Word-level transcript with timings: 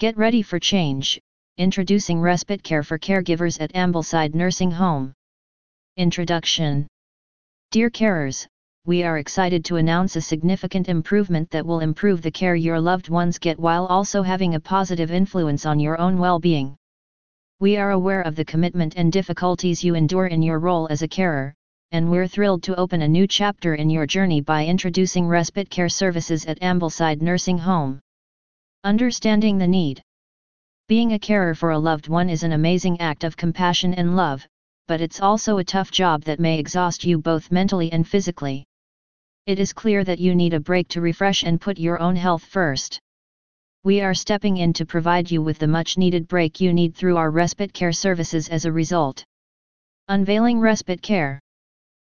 Get 0.00 0.16
ready 0.16 0.40
for 0.40 0.58
change, 0.58 1.20
introducing 1.58 2.22
respite 2.22 2.62
care 2.62 2.82
for 2.82 2.98
caregivers 2.98 3.60
at 3.60 3.74
Ambleside 3.74 4.34
Nursing 4.34 4.70
Home. 4.70 5.12
Introduction 5.98 6.86
Dear 7.70 7.90
carers, 7.90 8.46
we 8.86 9.02
are 9.02 9.18
excited 9.18 9.62
to 9.66 9.76
announce 9.76 10.16
a 10.16 10.22
significant 10.22 10.88
improvement 10.88 11.50
that 11.50 11.66
will 11.66 11.80
improve 11.80 12.22
the 12.22 12.30
care 12.30 12.54
your 12.54 12.80
loved 12.80 13.10
ones 13.10 13.38
get 13.38 13.58
while 13.58 13.84
also 13.88 14.22
having 14.22 14.54
a 14.54 14.60
positive 14.60 15.10
influence 15.10 15.66
on 15.66 15.78
your 15.78 16.00
own 16.00 16.16
well-being. 16.16 16.76
We 17.58 17.76
are 17.76 17.90
aware 17.90 18.22
of 18.22 18.36
the 18.36 18.44
commitment 18.46 18.94
and 18.96 19.12
difficulties 19.12 19.84
you 19.84 19.94
endure 19.96 20.28
in 20.28 20.40
your 20.40 20.60
role 20.60 20.88
as 20.88 21.02
a 21.02 21.08
carer, 21.08 21.52
and 21.92 22.10
we're 22.10 22.26
thrilled 22.26 22.62
to 22.62 22.76
open 22.76 23.02
a 23.02 23.08
new 23.16 23.26
chapter 23.26 23.74
in 23.74 23.90
your 23.90 24.06
journey 24.06 24.40
by 24.40 24.64
introducing 24.64 25.26
respite 25.26 25.68
care 25.68 25.90
services 25.90 26.46
at 26.46 26.58
Ambleside 26.62 27.20
Nursing 27.20 27.58
Home. 27.58 28.00
Understanding 28.82 29.58
the 29.58 29.66
need. 29.66 30.02
Being 30.88 31.12
a 31.12 31.18
carer 31.18 31.54
for 31.54 31.72
a 31.72 31.78
loved 31.78 32.08
one 32.08 32.30
is 32.30 32.44
an 32.44 32.52
amazing 32.52 32.98
act 32.98 33.24
of 33.24 33.36
compassion 33.36 33.92
and 33.92 34.16
love, 34.16 34.46
but 34.88 35.02
it's 35.02 35.20
also 35.20 35.58
a 35.58 35.64
tough 35.64 35.90
job 35.90 36.24
that 36.24 36.40
may 36.40 36.58
exhaust 36.58 37.04
you 37.04 37.18
both 37.18 37.52
mentally 37.52 37.92
and 37.92 38.08
physically. 38.08 38.64
It 39.44 39.58
is 39.58 39.74
clear 39.74 40.02
that 40.04 40.18
you 40.18 40.34
need 40.34 40.54
a 40.54 40.60
break 40.60 40.88
to 40.88 41.02
refresh 41.02 41.42
and 41.42 41.60
put 41.60 41.78
your 41.78 42.00
own 42.00 42.16
health 42.16 42.42
first. 42.42 42.98
We 43.84 44.00
are 44.00 44.14
stepping 44.14 44.56
in 44.56 44.72
to 44.72 44.86
provide 44.86 45.30
you 45.30 45.42
with 45.42 45.58
the 45.58 45.68
much 45.68 45.98
needed 45.98 46.26
break 46.26 46.58
you 46.58 46.72
need 46.72 46.94
through 46.94 47.18
our 47.18 47.30
respite 47.30 47.74
care 47.74 47.92
services 47.92 48.48
as 48.48 48.64
a 48.64 48.72
result. 48.72 49.22
Unveiling 50.08 50.58
Respite 50.58 51.02
Care 51.02 51.38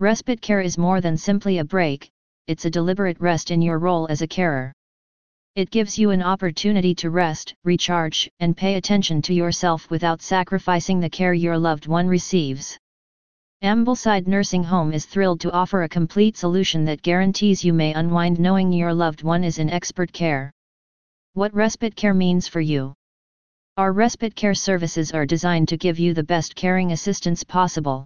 Respite 0.00 0.40
care 0.40 0.62
is 0.62 0.78
more 0.78 1.02
than 1.02 1.18
simply 1.18 1.58
a 1.58 1.64
break, 1.64 2.08
it's 2.46 2.64
a 2.64 2.70
deliberate 2.70 3.20
rest 3.20 3.50
in 3.50 3.60
your 3.60 3.78
role 3.78 4.06
as 4.08 4.22
a 4.22 4.26
carer. 4.26 4.72
It 5.56 5.70
gives 5.70 5.98
you 5.98 6.10
an 6.10 6.22
opportunity 6.22 6.94
to 6.96 7.08
rest, 7.08 7.54
recharge, 7.64 8.30
and 8.40 8.54
pay 8.54 8.74
attention 8.74 9.22
to 9.22 9.32
yourself 9.32 9.88
without 9.90 10.20
sacrificing 10.20 11.00
the 11.00 11.08
care 11.08 11.32
your 11.32 11.56
loved 11.56 11.86
one 11.86 12.06
receives. 12.06 12.78
Ambleside 13.62 14.26
Nursing 14.26 14.64
Home 14.64 14.92
is 14.92 15.06
thrilled 15.06 15.40
to 15.40 15.50
offer 15.52 15.82
a 15.84 15.88
complete 15.88 16.36
solution 16.36 16.84
that 16.84 17.00
guarantees 17.00 17.64
you 17.64 17.72
may 17.72 17.94
unwind 17.94 18.38
knowing 18.38 18.70
your 18.70 18.92
loved 18.92 19.22
one 19.22 19.42
is 19.42 19.58
in 19.58 19.70
expert 19.70 20.12
care. 20.12 20.52
What 21.32 21.54
respite 21.54 21.96
care 21.96 22.12
means 22.12 22.46
for 22.46 22.60
you. 22.60 22.92
Our 23.78 23.94
respite 23.94 24.34
care 24.34 24.52
services 24.52 25.12
are 25.12 25.24
designed 25.24 25.68
to 25.68 25.78
give 25.78 25.98
you 25.98 26.12
the 26.12 26.22
best 26.22 26.54
caring 26.54 26.92
assistance 26.92 27.42
possible. 27.44 28.04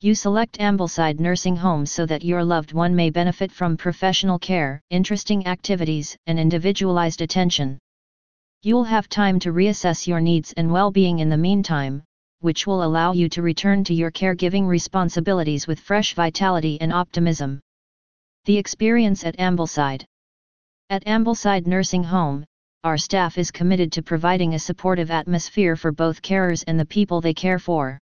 You 0.00 0.14
select 0.14 0.60
Ambleside 0.60 1.18
Nursing 1.18 1.56
Home 1.56 1.84
so 1.84 2.06
that 2.06 2.22
your 2.22 2.44
loved 2.44 2.72
one 2.72 2.94
may 2.94 3.10
benefit 3.10 3.50
from 3.50 3.76
professional 3.76 4.38
care, 4.38 4.80
interesting 4.90 5.44
activities, 5.48 6.16
and 6.28 6.38
individualized 6.38 7.20
attention. 7.20 7.80
You'll 8.62 8.84
have 8.84 9.08
time 9.08 9.40
to 9.40 9.52
reassess 9.52 10.06
your 10.06 10.20
needs 10.20 10.52
and 10.52 10.70
well-being 10.70 11.18
in 11.18 11.28
the 11.28 11.36
meantime, 11.36 12.04
which 12.38 12.64
will 12.64 12.84
allow 12.84 13.12
you 13.12 13.28
to 13.30 13.42
return 13.42 13.82
to 13.84 13.92
your 13.92 14.12
caregiving 14.12 14.68
responsibilities 14.68 15.66
with 15.66 15.80
fresh 15.80 16.14
vitality 16.14 16.80
and 16.80 16.92
optimism. 16.92 17.58
The 18.44 18.56
experience 18.56 19.24
at 19.24 19.36
Ambleside 19.38 20.04
At 20.90 21.04
Ambleside 21.06 21.66
Nursing 21.66 22.04
Home, 22.04 22.44
our 22.84 22.98
staff 22.98 23.36
is 23.36 23.50
committed 23.50 23.90
to 23.90 24.04
providing 24.04 24.54
a 24.54 24.60
supportive 24.60 25.10
atmosphere 25.10 25.74
for 25.74 25.90
both 25.90 26.22
carers 26.22 26.62
and 26.68 26.78
the 26.78 26.86
people 26.86 27.20
they 27.20 27.34
care 27.34 27.58
for. 27.58 27.98